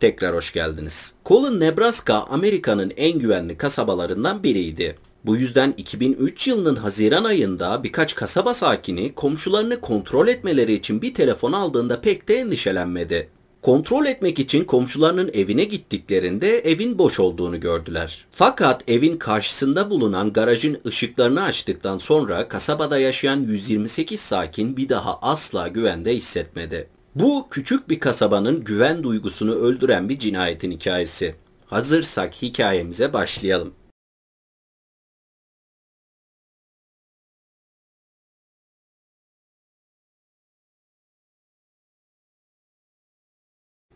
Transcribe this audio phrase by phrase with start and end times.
[0.00, 1.14] tekrar hoş geldiniz.
[1.26, 4.96] Colin, Nebraska Amerika'nın en güvenli kasabalarından biriydi.
[5.24, 11.52] Bu yüzden 2003 yılının Haziran ayında birkaç kasaba sakini komşularını kontrol etmeleri için bir telefon
[11.52, 13.28] aldığında pek de endişelenmedi.
[13.62, 18.26] Kontrol etmek için komşularının evine gittiklerinde evin boş olduğunu gördüler.
[18.30, 25.68] Fakat evin karşısında bulunan garajın ışıklarını açtıktan sonra kasabada yaşayan 128 sakin bir daha asla
[25.68, 26.88] güvende hissetmedi.
[27.14, 31.34] Bu küçük bir kasabanın güven duygusunu öldüren bir cinayetin hikayesi.
[31.66, 33.74] Hazırsak hikayemize başlayalım.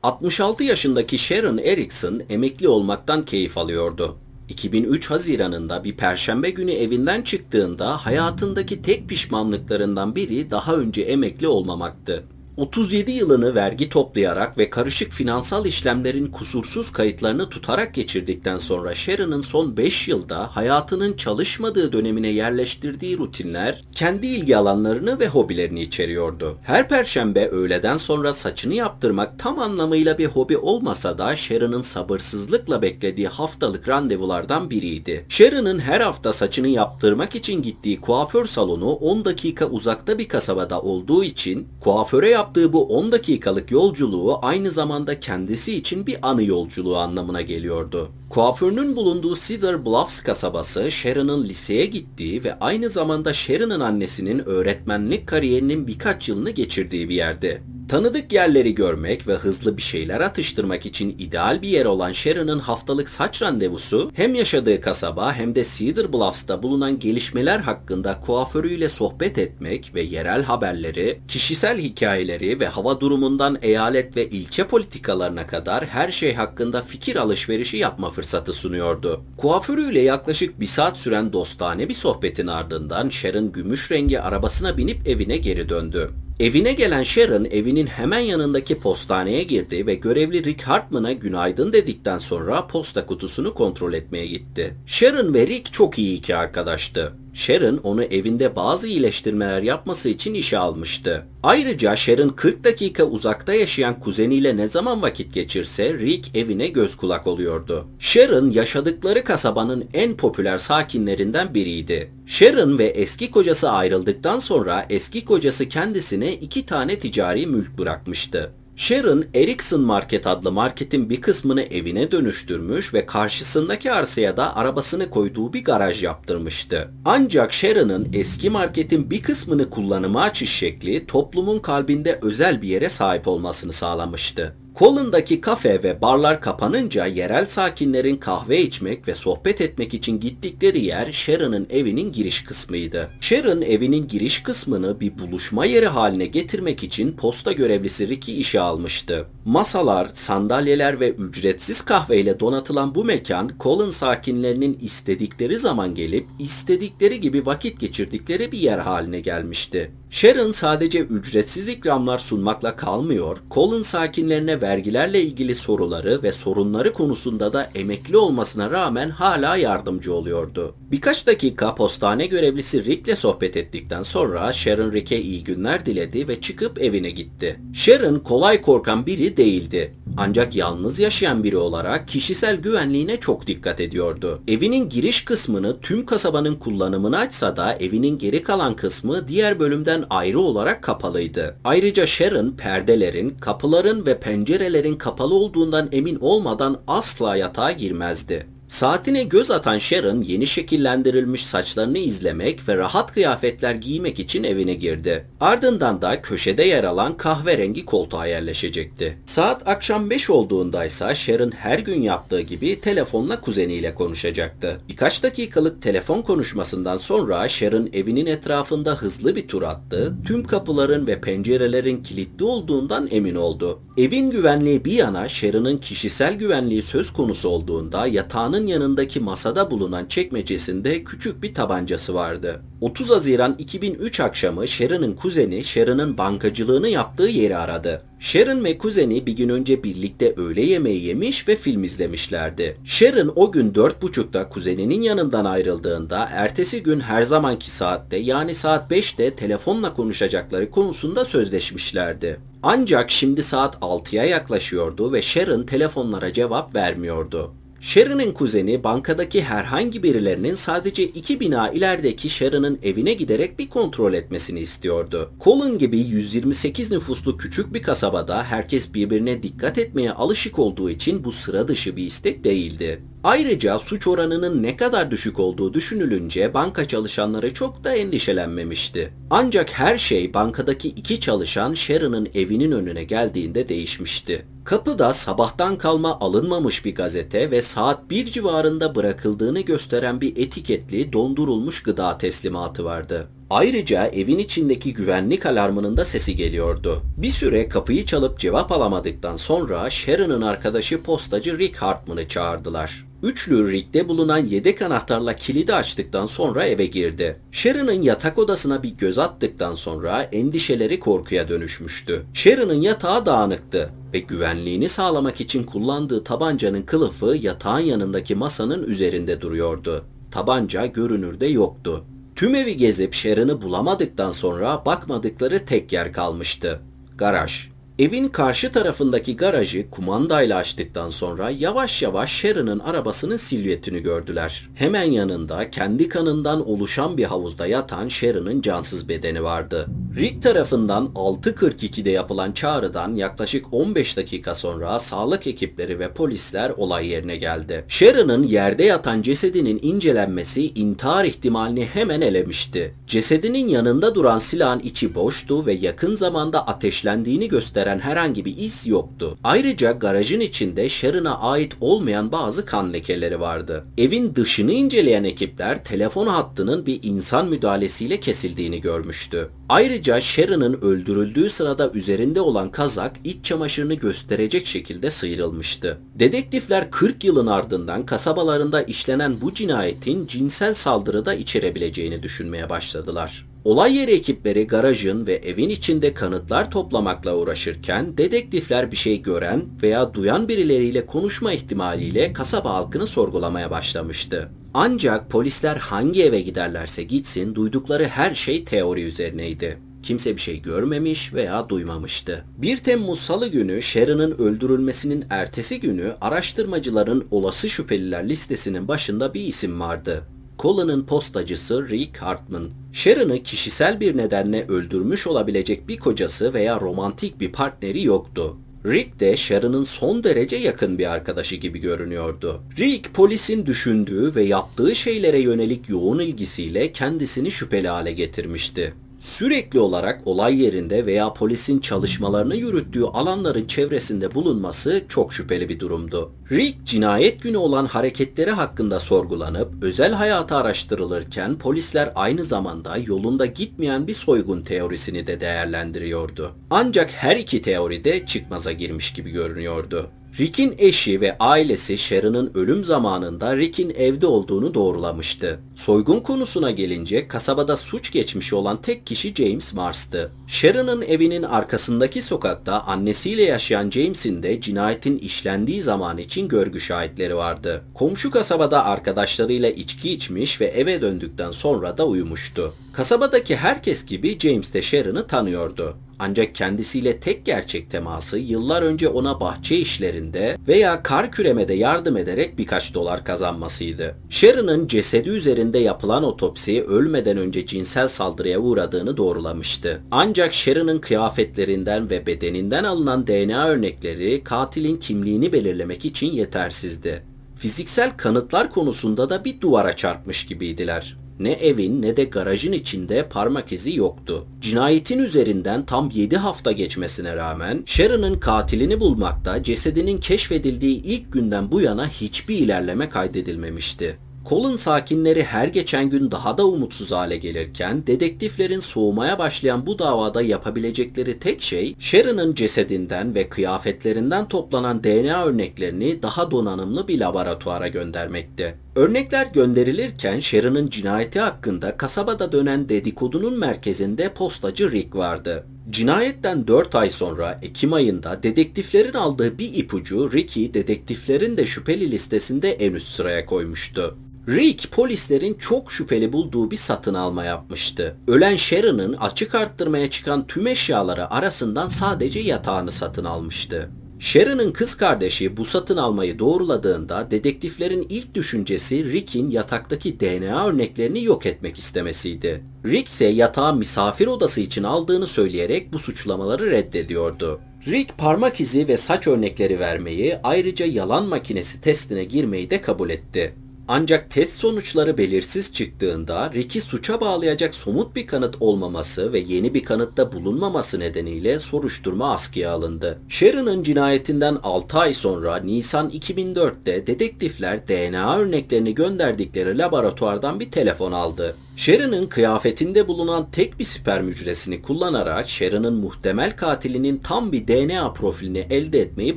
[0.02, 4.16] 66 yaşındaki Sharon Erickson emekli olmaktan keyif alıyordu.
[4.48, 12.24] 2003 Haziran'ında bir perşembe günü evinden çıktığında hayatındaki tek pişmanlıklarından biri daha önce emekli olmamaktı.
[12.56, 19.76] 37 yılını vergi toplayarak ve karışık finansal işlemlerin kusursuz kayıtlarını tutarak geçirdikten sonra Sharon'ın son
[19.76, 26.56] 5 yılda hayatının çalışmadığı dönemine yerleştirdiği rutinler kendi ilgi alanlarını ve hobilerini içeriyordu.
[26.62, 33.28] Her perşembe öğleden sonra saçını yaptırmak tam anlamıyla bir hobi olmasa da Sharon'ın sabırsızlıkla beklediği
[33.28, 35.26] haftalık randevulardan biriydi.
[35.28, 41.24] Sharon'ın her hafta saçını yaptırmak için gittiği kuaför salonu 10 dakika uzakta bir kasabada olduğu
[41.24, 46.96] için kuaföre yap yaptığı bu 10 dakikalık yolculuğu aynı zamanda kendisi için bir anı yolculuğu
[46.96, 48.08] anlamına geliyordu.
[48.30, 55.86] Kuaförünün bulunduğu Cedar Bluffs kasabası Sharon'ın liseye gittiği ve aynı zamanda Sharon'ın annesinin öğretmenlik kariyerinin
[55.86, 57.62] birkaç yılını geçirdiği bir yerdi.
[57.88, 63.08] Tanıdık yerleri görmek ve hızlı bir şeyler atıştırmak için ideal bir yer olan Sharon'ın haftalık
[63.08, 69.94] saç randevusu hem yaşadığı kasaba hem de Cedar Bluffs'ta bulunan gelişmeler hakkında kuaförüyle sohbet etmek
[69.94, 76.34] ve yerel haberleri, kişisel hikayeleri ve hava durumundan eyalet ve ilçe politikalarına kadar her şey
[76.34, 79.24] hakkında fikir alışverişi yapma fırsatı sunuyordu.
[79.36, 85.36] Kuaförüyle yaklaşık bir saat süren dostane bir sohbetin ardından Sharon gümüş rengi arabasına binip evine
[85.36, 86.10] geri döndü.
[86.40, 92.66] Evine gelen Sharon evinin hemen yanındaki postaneye girdi ve görevli Rick Hartman'a günaydın dedikten sonra
[92.66, 94.74] posta kutusunu kontrol etmeye gitti.
[94.86, 97.12] Sharon ve Rick çok iyi iki arkadaştı.
[97.34, 101.26] Sharon onu evinde bazı iyileştirmeler yapması için işe almıştı.
[101.42, 107.26] Ayrıca Sharon 40 dakika uzakta yaşayan kuzeniyle ne zaman vakit geçirse Rick evine göz kulak
[107.26, 107.86] oluyordu.
[107.98, 112.10] Sharon yaşadıkları kasabanın en popüler sakinlerinden biriydi.
[112.26, 118.52] Sharon ve eski kocası ayrıldıktan sonra eski kocası kendisine iki tane ticari mülk bırakmıştı.
[118.76, 125.52] Sharon, Ericsson Market adlı marketin bir kısmını evine dönüştürmüş ve karşısındaki arsaya da arabasını koyduğu
[125.52, 126.90] bir garaj yaptırmıştı.
[127.04, 133.28] Ancak Sharon'ın eski marketin bir kısmını kullanıma açış şekli toplumun kalbinde özel bir yere sahip
[133.28, 134.56] olmasını sağlamıştı.
[134.78, 141.12] Colin'daki kafe ve barlar kapanınca yerel sakinlerin kahve içmek ve sohbet etmek için gittikleri yer
[141.12, 143.08] Sharon'ın evinin giriş kısmıydı.
[143.20, 149.26] Sharon evinin giriş kısmını bir buluşma yeri haline getirmek için posta görevlisi Ricky işe almıştı.
[149.44, 157.46] Masalar, sandalyeler ve ücretsiz kahveyle donatılan bu mekan Colin sakinlerinin istedikleri zaman gelip istedikleri gibi
[157.46, 159.90] vakit geçirdikleri bir yer haline gelmişti.
[160.10, 167.70] Sharon sadece ücretsiz ikramlar sunmakla kalmıyor, Colin sakinlerine vergilerle ilgili soruları ve sorunları konusunda da
[167.74, 170.74] emekli olmasına rağmen hala yardımcı oluyordu.
[170.90, 176.82] Birkaç dakika postane görevlisi Rick'le sohbet ettikten sonra Sharon Rick'e iyi günler diledi ve çıkıp
[176.82, 177.60] evine gitti.
[177.74, 179.94] Sharon kolay korkan biri değildi.
[180.16, 184.42] Ancak yalnız yaşayan biri olarak kişisel güvenliğine çok dikkat ediyordu.
[184.48, 190.40] Evinin giriş kısmını tüm kasabanın kullanımını açsa da evinin geri kalan kısmı diğer bölümden ayrı
[190.40, 191.56] olarak kapalıydı.
[191.64, 194.18] Ayrıca Sharon perdelerin, kapıların ve
[194.54, 198.46] pencerelerin kapalı olduğundan emin olmadan asla yatağa girmezdi.
[198.68, 205.26] Saatine göz atan Sharon yeni şekillendirilmiş saçlarını izlemek ve rahat kıyafetler giymek için evine girdi.
[205.40, 209.18] Ardından da köşede yer alan kahverengi koltuğa yerleşecekti.
[209.26, 214.80] Saat akşam 5 olduğundaysa Sharon her gün yaptığı gibi telefonla kuzeniyle konuşacaktı.
[214.88, 220.14] Birkaç dakikalık telefon konuşmasından sonra Sharon evinin etrafında hızlı bir tur attı.
[220.26, 223.80] Tüm kapıların ve pencerelerin kilitli olduğundan emin oldu.
[223.96, 230.06] Evin güvenliği bir yana Sharon'ın kişisel güvenliği söz konusu olduğunda yatağının yatağın yanındaki masada bulunan
[230.06, 232.62] çekmecesinde küçük bir tabancası vardı.
[232.80, 238.02] 30 Haziran 2003 akşamı Sharon'ın kuzeni Sharon'ın bankacılığını yaptığı yeri aradı.
[238.18, 242.76] Sharon ve kuzeni bir gün önce birlikte öğle yemeği yemiş ve film izlemişlerdi.
[242.84, 249.34] Sharon o gün 4.30'da kuzeninin yanından ayrıldığında ertesi gün her zamanki saatte yani saat 5'te
[249.34, 252.40] telefonla konuşacakları konusunda sözleşmişlerdi.
[252.62, 257.63] Ancak şimdi saat 6'ya yaklaşıyordu ve Sharon telefonlara cevap vermiyordu.
[257.84, 264.60] Sharon'ın kuzeni bankadaki herhangi birilerinin sadece iki bina ilerideki Sharon'ın evine giderek bir kontrol etmesini
[264.60, 265.32] istiyordu.
[265.44, 271.32] Colin gibi 128 nüfuslu küçük bir kasabada herkes birbirine dikkat etmeye alışık olduğu için bu
[271.32, 273.02] sıra dışı bir istek değildi.
[273.24, 279.12] Ayrıca suç oranının ne kadar düşük olduğu düşünülünce banka çalışanları çok da endişelenmemişti.
[279.30, 284.46] Ancak her şey bankadaki iki çalışan Sharon'ın evinin önüne geldiğinde değişmişti.
[284.64, 291.82] Kapıda sabahtan kalma alınmamış bir gazete ve saat 1 civarında bırakıldığını gösteren bir etiketli dondurulmuş
[291.82, 293.28] gıda teslimatı vardı.
[293.50, 297.02] Ayrıca evin içindeki güvenlik alarmının da sesi geliyordu.
[297.16, 303.06] Bir süre kapıyı çalıp cevap alamadıktan sonra Sharon'ın arkadaşı postacı Rick Hartman'ı çağırdılar.
[303.22, 307.36] Üçlü Rick'te bulunan yedek anahtarla kilidi açtıktan sonra eve girdi.
[307.52, 312.22] Sharon'ın yatak odasına bir göz attıktan sonra endişeleri korkuya dönüşmüştü.
[312.34, 320.04] Sharon'ın yatağı dağınıktı ve güvenliğini sağlamak için kullandığı tabancanın kılıfı yatağın yanındaki masanın üzerinde duruyordu.
[320.30, 322.04] Tabanca görünürde yoktu.
[322.36, 326.80] Tüm evi gezip Sharon'ı bulamadıktan sonra bakmadıkları tek yer kalmıştı.
[327.16, 327.73] Garaj.
[327.98, 334.68] Evin karşı tarafındaki garajı kumandayla açtıktan sonra yavaş yavaş Sharon'ın arabasının silüetini gördüler.
[334.74, 339.86] Hemen yanında kendi kanından oluşan bir havuzda yatan Sharon'ın cansız bedeni vardı.
[340.16, 347.36] Rick tarafından 6.42'de yapılan çağrıdan yaklaşık 15 dakika sonra sağlık ekipleri ve polisler olay yerine
[347.36, 347.84] geldi.
[347.88, 352.94] Sharon'ın yerde yatan cesedinin incelenmesi intihar ihtimalini hemen elemişti.
[353.06, 359.38] Cesedinin yanında duran silahın içi boştu ve yakın zamanda ateşlendiğini gösteren herhangi bir iz yoktu.
[359.44, 363.84] Ayrıca garajın içinde Sharon'a ait olmayan bazı kan lekeleri vardı.
[363.98, 369.48] Evin dışını inceleyen ekipler telefon hattının bir insan müdahalesiyle kesildiğini görmüştü.
[369.68, 375.98] Ayrıca Sharon'ın öldürüldüğü sırada üzerinde olan kazak iç çamaşırını gösterecek şekilde sıyrılmıştı.
[376.14, 383.53] Dedektifler 40 yılın ardından kasabalarında işlenen bu cinayetin cinsel saldırıda içerebileceğini düşünmeye başladılar.
[383.64, 390.14] Olay yeri ekipleri garajın ve evin içinde kanıtlar toplamakla uğraşırken dedektifler bir şey gören veya
[390.14, 394.50] duyan birileriyle konuşma ihtimaliyle kasaba halkını sorgulamaya başlamıştı.
[394.74, 399.78] Ancak polisler hangi eve giderlerse gitsin duydukları her şey teori üzerineydi.
[400.02, 402.44] Kimse bir şey görmemiş veya duymamıştı.
[402.58, 409.80] 1 Temmuz Salı günü Sharon'ın öldürülmesinin ertesi günü araştırmacıların olası şüpheliler listesinin başında bir isim
[409.80, 410.22] vardı.
[410.64, 412.70] Colin'ın postacısı Rick Hartman.
[412.92, 418.56] Sharon'ı kişisel bir nedenle öldürmüş olabilecek bir kocası veya romantik bir partneri yoktu.
[418.86, 422.62] Rick de Sharon'ın son derece yakın bir arkadaşı gibi görünüyordu.
[422.78, 430.20] Rick polisin düşündüğü ve yaptığı şeylere yönelik yoğun ilgisiyle kendisini şüpheli hale getirmişti sürekli olarak
[430.24, 436.32] olay yerinde veya polisin çalışmalarını yürüttüğü alanların çevresinde bulunması çok şüpheli bir durumdu.
[436.50, 444.06] Rick cinayet günü olan hareketleri hakkında sorgulanıp özel hayatı araştırılırken polisler aynı zamanda yolunda gitmeyen
[444.06, 446.52] bir soygun teorisini de değerlendiriyordu.
[446.70, 450.10] Ancak her iki teori de çıkmaza girmiş gibi görünüyordu.
[450.38, 455.60] Rick'in eşi ve ailesi Sharon'ın ölüm zamanında Rick'in evde olduğunu doğrulamıştı.
[455.74, 460.32] Soygun konusuna gelince kasabada suç geçmişi olan tek kişi James Mars'tı.
[460.46, 467.84] Sharon'ın evinin arkasındaki sokakta annesiyle yaşayan James'in de cinayetin işlendiği zaman için görgü şahitleri vardı.
[467.94, 472.74] Komşu kasabada arkadaşlarıyla içki içmiş ve eve döndükten sonra da uyumuştu.
[472.92, 475.96] Kasabadaki herkes gibi James de Sharon'ı tanıyordu.
[476.24, 482.58] Ancak kendisiyle tek gerçek teması yıllar önce ona bahçe işlerinde veya kar küremede yardım ederek
[482.58, 484.16] birkaç dolar kazanmasıydı.
[484.30, 490.02] Sharon'ın cesedi üzerinde yapılan otopsi ölmeden önce cinsel saldırıya uğradığını doğrulamıştı.
[490.10, 497.22] Ancak Sharon'ın kıyafetlerinden ve bedeninden alınan DNA örnekleri katilin kimliğini belirlemek için yetersizdi.
[497.56, 501.23] Fiziksel kanıtlar konusunda da bir duvara çarpmış gibiydiler.
[501.40, 504.46] Ne evin ne de garajın içinde parmak izi yoktu.
[504.60, 511.80] Cinayetin üzerinden tam 7 hafta geçmesine rağmen Sharon'ın katilini bulmakta cesedinin keşfedildiği ilk günden bu
[511.80, 514.18] yana hiçbir ilerleme kaydedilmemişti.
[514.48, 520.42] Colin sakinleri her geçen gün daha da umutsuz hale gelirken dedektiflerin soğumaya başlayan bu davada
[520.42, 528.74] yapabilecekleri tek şey Sharon'ın cesedinden ve kıyafetlerinden toplanan DNA örneklerini daha donanımlı bir laboratuvara göndermekti.
[528.96, 535.66] Örnekler gönderilirken Sharon'ın cinayeti hakkında kasabada dönen dedikodunun merkezinde postacı Rick vardı.
[535.90, 542.72] Cinayetten 4 ay sonra Ekim ayında dedektiflerin aldığı bir ipucu Rick'i dedektiflerin de şüpheli listesinde
[542.72, 544.16] en üst sıraya koymuştu.
[544.48, 548.16] Rick polislerin çok şüpheli bulduğu bir satın alma yapmıştı.
[548.28, 553.90] Ölen Sharon'ın açık arttırmaya çıkan tüm eşyaları arasından sadece yatağını satın almıştı.
[554.18, 561.46] Sharon'ın kız kardeşi bu satın almayı doğruladığında dedektiflerin ilk düşüncesi Rick'in yataktaki DNA örneklerini yok
[561.46, 562.64] etmek istemesiydi.
[562.84, 567.60] Rick ise yatağı misafir odası için aldığını söyleyerek bu suçlamaları reddediyordu.
[567.86, 573.54] Rick parmak izi ve saç örnekleri vermeyi ayrıca yalan makinesi testine girmeyi de kabul etti.
[573.88, 579.84] Ancak test sonuçları belirsiz çıktığında Rick'i suça bağlayacak somut bir kanıt olmaması ve yeni bir
[579.84, 583.18] kanıtta bulunmaması nedeniyle soruşturma askıya alındı.
[583.28, 591.56] Sharon'ın cinayetinden 6 ay sonra Nisan 2004'te dedektifler DNA örneklerini gönderdikleri laboratuvardan bir telefon aldı.
[591.76, 598.66] Sharon'ın kıyafetinde bulunan tek bir sperm hücresini kullanarak Sharon'ın muhtemel katilinin tam bir DNA profilini
[598.70, 599.36] elde etmeyi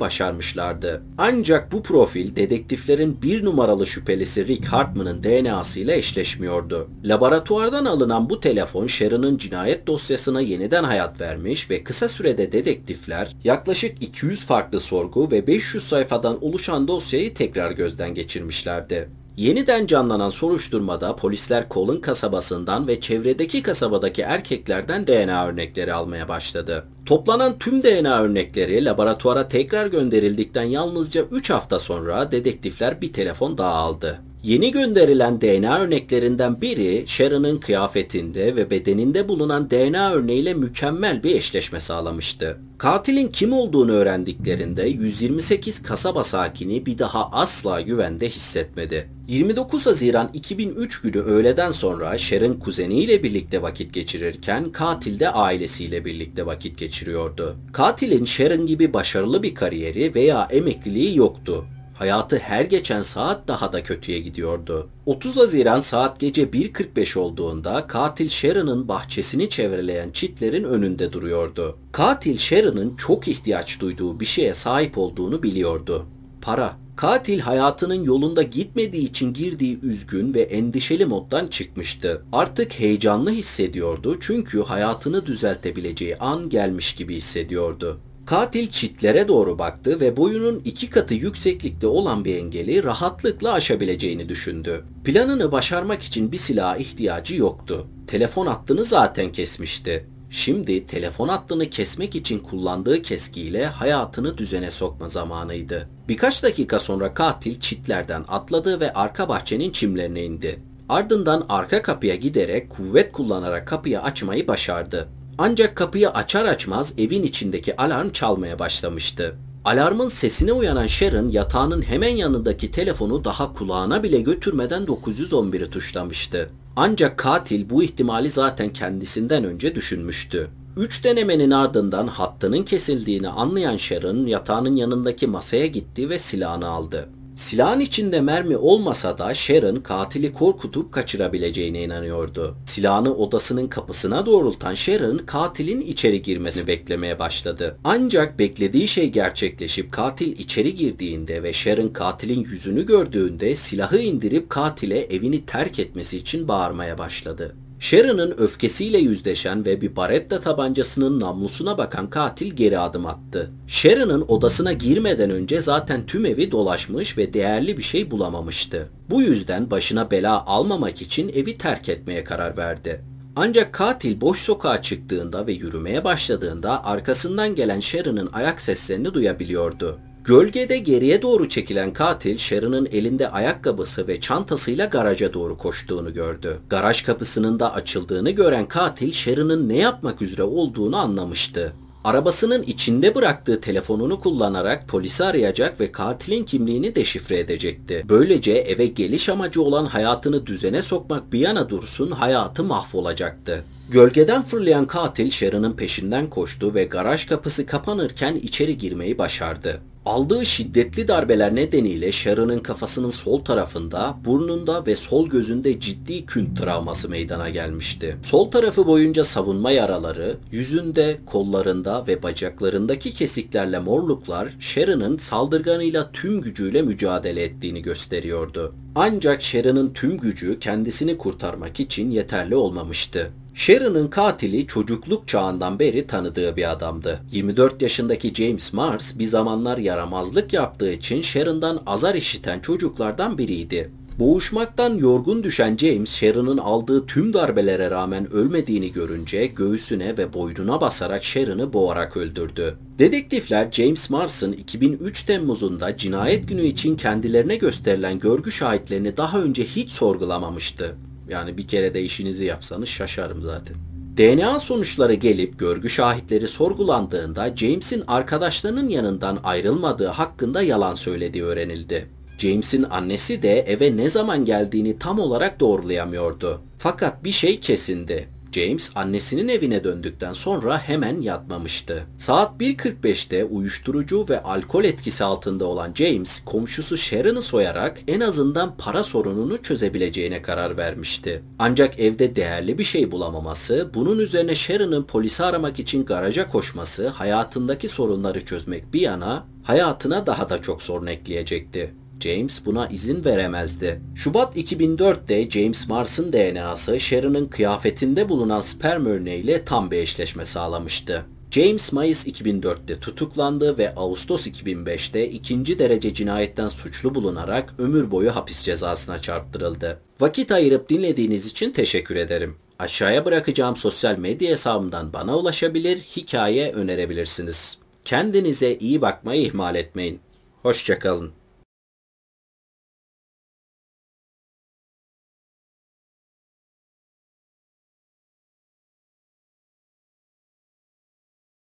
[0.00, 1.02] başarmışlardı.
[1.18, 6.90] Ancak bu profil dedektiflerin bir numaralı şüphelisi Rick Hartman'ın DNA'sı ile eşleşmiyordu.
[7.04, 14.02] Laboratuvardan alınan bu telefon Sharon'ın cinayet dosyasına yeniden hayat vermiş ve kısa sürede dedektifler yaklaşık
[14.02, 19.08] 200 farklı sorgu ve 500 sayfadan oluşan dosyayı tekrar gözden geçirmişlerdi.
[19.38, 26.84] Yeniden canlanan soruşturmada polisler Colin kasabasından ve çevredeki kasabadaki erkeklerden DNA örnekleri almaya başladı.
[27.06, 33.74] Toplanan tüm DNA örnekleri laboratuvara tekrar gönderildikten yalnızca 3 hafta sonra dedektifler bir telefon daha
[33.74, 34.20] aldı.
[34.48, 41.80] Yeni gönderilen DNA örneklerinden biri Sharon'ın kıyafetinde ve bedeninde bulunan DNA örneğiyle mükemmel bir eşleşme
[41.80, 42.58] sağlamıştı.
[42.78, 49.08] Katilin kim olduğunu öğrendiklerinde 128 kasaba sakini bir daha asla güvende hissetmedi.
[49.28, 56.46] 29 Haziran 2003 günü öğleden sonra Sharon kuzeniyle birlikte vakit geçirirken katil de ailesiyle birlikte
[56.46, 57.56] vakit geçiriyordu.
[57.72, 61.64] Katilin Sharon gibi başarılı bir kariyeri veya emekliliği yoktu.
[61.98, 64.88] Hayatı her geçen saat daha da kötüye gidiyordu.
[65.06, 71.78] 30 Haziran saat gece 1.45 olduğunda katil Sharon'ın bahçesini çevreleyen çitlerin önünde duruyordu.
[71.92, 76.06] Katil Sharon'ın çok ihtiyaç duyduğu bir şeye sahip olduğunu biliyordu.
[76.42, 76.76] Para.
[76.96, 82.22] Katil hayatının yolunda gitmediği için girdiği üzgün ve endişeli moddan çıkmıştı.
[82.32, 88.00] Artık heyecanlı hissediyordu çünkü hayatını düzeltebileceği an gelmiş gibi hissediyordu.
[88.28, 94.84] Katil çitlere doğru baktı ve boyunun iki katı yükseklikte olan bir engeli rahatlıkla aşabileceğini düşündü.
[95.04, 97.86] Planını başarmak için bir silaha ihtiyacı yoktu.
[98.06, 100.06] Telefon hattını zaten kesmişti.
[100.30, 105.88] Şimdi telefon hattını kesmek için kullandığı keskiyle hayatını düzene sokma zamanıydı.
[106.08, 110.58] Birkaç dakika sonra katil çitlerden atladı ve arka bahçenin çimlerine indi.
[110.88, 115.08] Ardından arka kapıya giderek kuvvet kullanarak kapıyı açmayı başardı.
[115.38, 119.34] Ancak kapıyı açar açmaz evin içindeki alarm çalmaya başlamıştı.
[119.64, 126.50] Alarmın sesine uyanan Sharon yatağının hemen yanındaki telefonu daha kulağına bile götürmeden 911'i tuşlamıştı.
[126.76, 130.48] Ancak katil bu ihtimali zaten kendisinden önce düşünmüştü.
[130.76, 137.08] Üç denemenin ardından hattının kesildiğini anlayan Sharon yatağının yanındaki masaya gitti ve silahını aldı.
[137.38, 142.56] Silahın içinde mermi olmasa da Sharon katili korkutup kaçırabileceğine inanıyordu.
[142.66, 147.78] Silahını odasının kapısına doğrultan Sharon katilin içeri girmesini beklemeye başladı.
[147.84, 155.00] Ancak beklediği şey gerçekleşip katil içeri girdiğinde ve Sharon katilin yüzünü gördüğünde silahı indirip katile
[155.04, 157.56] evini terk etmesi için bağırmaya başladı.
[157.80, 163.50] Sharon'ın öfkesiyle yüzleşen ve bir baretta tabancasının namlusuna bakan katil geri adım attı.
[163.66, 168.88] Sharon'ın odasına girmeden önce zaten tüm evi dolaşmış ve değerli bir şey bulamamıştı.
[169.10, 173.00] Bu yüzden başına bela almamak için evi terk etmeye karar verdi.
[173.36, 179.98] Ancak katil boş sokağa çıktığında ve yürümeye başladığında arkasından gelen Sharon'ın ayak seslerini duyabiliyordu.
[180.28, 186.58] Gölgede geriye doğru çekilen katil Sharon'ın elinde ayakkabısı ve çantasıyla garaja doğru koştuğunu gördü.
[186.70, 191.72] Garaj kapısının da açıldığını gören katil Sharon'ın ne yapmak üzere olduğunu anlamıştı.
[192.04, 198.04] Arabasının içinde bıraktığı telefonunu kullanarak polisi arayacak ve katilin kimliğini deşifre edecekti.
[198.08, 203.64] Böylece eve geliş amacı olan hayatını düzene sokmak bir yana dursun hayatı mahvolacaktı.
[203.90, 209.80] Gölgeden fırlayan katil Sharon'ın peşinden koştu ve garaj kapısı kapanırken içeri girmeyi başardı.
[210.08, 217.08] Aldığı şiddetli darbeler nedeniyle Sharon'ın kafasının sol tarafında, burnunda ve sol gözünde ciddi künt travması
[217.08, 218.16] meydana gelmişti.
[218.22, 226.82] Sol tarafı boyunca savunma yaraları, yüzünde, kollarında ve bacaklarındaki kesiklerle morluklar Sharon'ın saldırganıyla tüm gücüyle
[226.82, 228.74] mücadele ettiğini gösteriyordu.
[228.94, 233.30] Ancak Sharon'ın tüm gücü kendisini kurtarmak için yeterli olmamıştı.
[233.58, 237.20] Sharon'ın katili çocukluk çağından beri tanıdığı bir adamdı.
[237.32, 243.90] 24 yaşındaki James Mars bir zamanlar yaramazlık yaptığı için Sharon'dan azar işiten çocuklardan biriydi.
[244.18, 251.24] Boğuşmaktan yorgun düşen James, Sharon'ın aldığı tüm darbelere rağmen ölmediğini görünce göğsüne ve boynuna basarak
[251.24, 252.78] Sharon'ı boğarak öldürdü.
[252.98, 259.92] Dedektifler James Mars'ın 2003 Temmuz'unda cinayet günü için kendilerine gösterilen görgü şahitlerini daha önce hiç
[259.92, 260.96] sorgulamamıştı.
[261.28, 263.76] Yani bir kere de işinizi yapsanız şaşarım zaten.
[264.16, 272.08] DNA sonuçları gelip görgü şahitleri sorgulandığında James'in arkadaşlarının yanından ayrılmadığı hakkında yalan söylediği öğrenildi.
[272.38, 276.60] James'in annesi de eve ne zaman geldiğini tam olarak doğrulayamıyordu.
[276.78, 278.28] Fakat bir şey kesindi.
[278.52, 282.06] James annesinin evine döndükten sonra hemen yatmamıştı.
[282.18, 289.04] Saat 1.45'te uyuşturucu ve alkol etkisi altında olan James komşusu Sharon'ı soyarak en azından para
[289.04, 291.42] sorununu çözebileceğine karar vermişti.
[291.58, 297.88] Ancak evde değerli bir şey bulamaması, bunun üzerine Sharon'ın polisi aramak için garaja koşması hayatındaki
[297.88, 301.94] sorunları çözmek bir yana hayatına daha da çok sorun ekleyecekti.
[302.20, 304.00] James buna izin veremezdi.
[304.14, 311.24] Şubat 2004'te James Mars'ın DNA'sı Sharon'ın kıyafetinde bulunan sperm örneğiyle tam bir eşleşme sağlamıştı.
[311.50, 318.62] James Mayıs 2004'te tutuklandı ve Ağustos 2005'te ikinci derece cinayetten suçlu bulunarak ömür boyu hapis
[318.62, 320.00] cezasına çarptırıldı.
[320.20, 322.56] Vakit ayırıp dinlediğiniz için teşekkür ederim.
[322.78, 327.78] Aşağıya bırakacağım sosyal medya hesabımdan bana ulaşabilir, hikaye önerebilirsiniz.
[328.04, 330.20] Kendinize iyi bakmayı ihmal etmeyin.
[330.62, 331.37] Hoşçakalın.